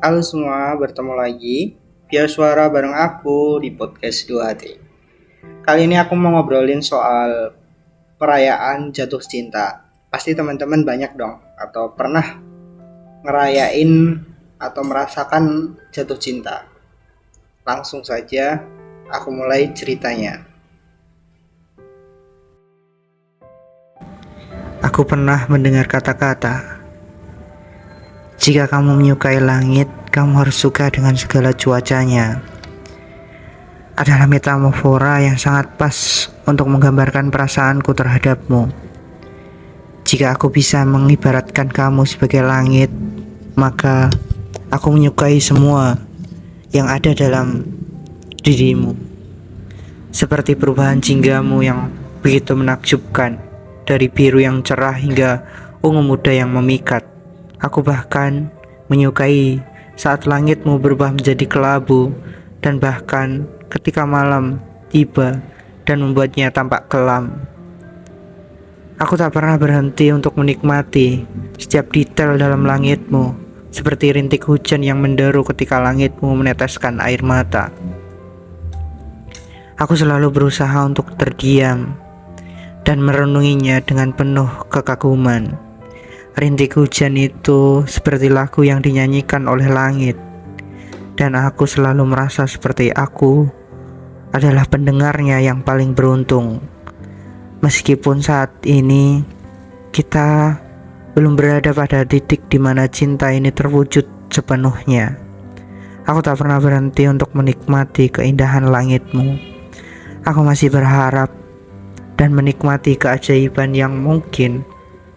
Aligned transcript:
Halo 0.00 0.24
semua, 0.24 0.72
bertemu 0.80 1.12
lagi 1.12 1.76
via 2.08 2.24
suara 2.24 2.72
bareng 2.72 2.96
aku 2.96 3.60
di 3.60 3.68
podcast 3.68 4.24
2 4.24 4.48
hati. 4.48 4.80
Kali 5.60 5.84
ini 5.84 6.00
aku 6.00 6.16
mau 6.16 6.32
ngobrolin 6.32 6.80
soal 6.80 7.52
perayaan 8.16 8.96
jatuh 8.96 9.20
cinta. 9.20 9.84
Pasti 10.08 10.32
teman-teman 10.32 10.88
banyak 10.88 11.12
dong 11.20 11.44
atau 11.52 11.92
pernah 11.92 12.24
ngerayain 13.28 14.24
atau 14.56 14.80
merasakan 14.88 15.76
jatuh 15.92 16.16
cinta. 16.16 16.64
Langsung 17.68 18.00
saja 18.00 18.56
aku 19.12 19.28
mulai 19.28 19.68
ceritanya. 19.76 20.48
Aku 24.80 25.04
pernah 25.04 25.44
mendengar 25.52 25.84
kata-kata 25.84 26.79
jika 28.40 28.72
kamu 28.72 28.96
menyukai 28.96 29.36
langit, 29.36 29.84
kamu 30.08 30.40
harus 30.40 30.56
suka 30.56 30.88
dengan 30.88 31.12
segala 31.12 31.52
cuacanya. 31.52 32.40
Adalah 34.00 34.24
metamora 34.24 35.20
yang 35.20 35.36
sangat 35.36 35.76
pas 35.76 36.24
untuk 36.48 36.72
menggambarkan 36.72 37.28
perasaanku 37.28 37.92
terhadapmu. 37.92 38.72
Jika 40.08 40.32
aku 40.32 40.48
bisa 40.48 40.88
mengibaratkan 40.88 41.68
kamu 41.68 42.08
sebagai 42.08 42.40
langit, 42.40 42.88
maka 43.60 44.08
aku 44.72 44.88
menyukai 44.88 45.36
semua 45.36 46.00
yang 46.72 46.88
ada 46.88 47.12
dalam 47.12 47.60
dirimu. 48.40 48.96
Seperti 50.16 50.56
perubahan 50.56 50.96
jinggamu 50.96 51.60
yang 51.60 51.92
begitu 52.24 52.56
menakjubkan 52.56 53.36
dari 53.84 54.08
biru 54.08 54.40
yang 54.40 54.64
cerah 54.64 54.96
hingga 54.96 55.44
ungu 55.84 56.00
muda 56.00 56.32
yang 56.32 56.56
memikat. 56.56 57.19
Aku 57.60 57.84
bahkan 57.84 58.48
menyukai 58.88 59.60
saat 60.00 60.24
langitmu 60.24 60.80
berubah 60.80 61.12
menjadi 61.12 61.44
kelabu 61.44 62.08
dan 62.64 62.80
bahkan 62.80 63.44
ketika 63.68 64.08
malam 64.08 64.56
tiba 64.88 65.44
dan 65.84 66.00
membuatnya 66.00 66.48
tampak 66.48 66.88
kelam. 66.88 67.44
Aku 69.00 69.16
tak 69.16 69.32
pernah 69.32 69.56
berhenti 69.56 70.12
untuk 70.12 70.36
menikmati 70.36 71.24
setiap 71.56 71.88
detail 71.88 72.36
dalam 72.36 72.68
langitmu, 72.68 73.32
seperti 73.72 74.12
rintik 74.12 74.44
hujan 74.44 74.84
yang 74.84 75.00
menderu 75.00 75.40
ketika 75.44 75.80
langitmu 75.80 76.36
meneteskan 76.36 77.00
air 77.00 77.24
mata. 77.24 77.72
Aku 79.80 79.96
selalu 79.96 80.28
berusaha 80.28 80.84
untuk 80.84 81.16
terdiam 81.16 81.96
dan 82.84 83.00
merenunginya 83.00 83.80
dengan 83.80 84.12
penuh 84.12 84.68
kekaguman. 84.68 85.69
Rintik 86.38 86.78
hujan 86.78 87.18
itu 87.18 87.82
seperti 87.90 88.30
lagu 88.30 88.62
yang 88.62 88.78
dinyanyikan 88.78 89.50
oleh 89.50 89.66
langit, 89.66 90.14
dan 91.18 91.34
aku 91.34 91.66
selalu 91.66 92.06
merasa 92.06 92.46
seperti 92.46 92.94
aku 92.94 93.50
adalah 94.30 94.62
pendengarnya 94.70 95.42
yang 95.42 95.58
paling 95.66 95.90
beruntung. 95.90 96.62
Meskipun 97.66 98.22
saat 98.22 98.54
ini 98.62 99.26
kita 99.90 100.54
belum 101.18 101.34
berada 101.34 101.74
pada 101.74 102.06
titik 102.06 102.46
di 102.46 102.62
mana 102.62 102.86
cinta 102.86 103.34
ini 103.34 103.50
terwujud 103.50 104.30
sepenuhnya. 104.30 105.18
Aku 106.06 106.22
tak 106.22 106.38
pernah 106.38 106.62
berhenti 106.62 107.10
untuk 107.10 107.34
menikmati 107.34 108.06
keindahan 108.06 108.70
langitmu. 108.70 109.34
Aku 110.22 110.46
masih 110.46 110.70
berharap 110.70 111.28
dan 112.14 112.32
menikmati 112.38 112.94
keajaiban 112.94 113.74
yang 113.74 113.98
mungkin 113.98 114.62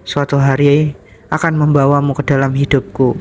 suatu 0.03 0.41
hari 0.41 0.97
akan 1.33 1.57
membawamu 1.57 2.13
ke 2.13 2.21
dalam 2.29 2.53
hidupku. 2.53 3.17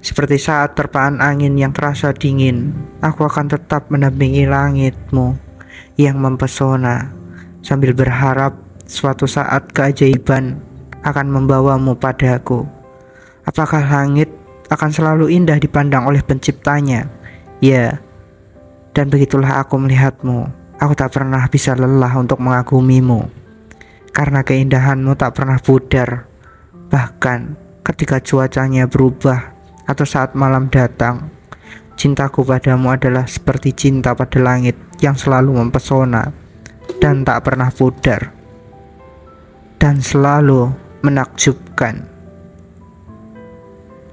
Seperti 0.00 0.40
saat 0.40 0.72
terpaan 0.72 1.20
angin 1.20 1.52
yang 1.60 1.76
terasa 1.76 2.16
dingin, 2.16 2.72
aku 3.04 3.28
akan 3.28 3.52
tetap 3.52 3.92
mendampingi 3.92 4.48
langitmu 4.48 5.36
yang 6.00 6.16
mempesona 6.16 7.12
sambil 7.60 7.92
berharap 7.92 8.56
suatu 8.88 9.28
saat 9.28 9.68
keajaiban 9.76 10.56
akan 11.04 11.26
membawamu 11.28 11.92
padaku. 12.00 12.64
Apakah 13.44 13.84
langit 13.84 14.32
akan 14.72 14.88
selalu 14.88 15.28
indah 15.28 15.60
dipandang 15.60 16.08
oleh 16.08 16.24
penciptanya? 16.24 17.04
Ya, 17.60 18.00
dan 18.96 19.12
begitulah 19.12 19.60
aku 19.60 19.76
melihatmu. 19.76 20.48
Aku 20.80 20.96
tak 20.96 21.12
pernah 21.12 21.44
bisa 21.52 21.76
lelah 21.76 22.16
untuk 22.16 22.40
mengagumimu, 22.40 23.28
karena 24.16 24.40
keindahanmu 24.40 25.12
tak 25.12 25.36
pernah 25.36 25.60
pudar 25.60 26.29
Bahkan 26.90 27.40
ketika 27.86 28.18
cuacanya 28.18 28.90
berubah 28.90 29.54
atau 29.86 30.02
saat 30.02 30.34
malam 30.34 30.66
datang, 30.66 31.30
cintaku 31.94 32.42
padamu 32.42 32.90
adalah 32.90 33.30
seperti 33.30 33.70
cinta 33.70 34.10
pada 34.12 34.42
langit 34.42 34.74
yang 34.98 35.14
selalu 35.14 35.54
mempesona 35.54 36.34
dan 36.98 37.22
tak 37.22 37.46
pernah 37.46 37.70
pudar 37.70 38.34
dan 39.80 40.02
selalu 40.02 40.68
menakjubkan. 41.00 42.04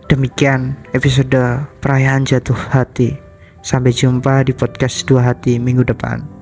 Demikian 0.07 0.79
episode 0.95 1.67
perayaan 1.83 2.23
jatuh 2.23 2.55
hati. 2.71 3.19
Sampai 3.59 3.91
jumpa 3.91 4.47
di 4.47 4.55
podcast 4.55 5.03
dua 5.03 5.35
hati 5.35 5.59
minggu 5.59 5.83
depan. 5.83 6.36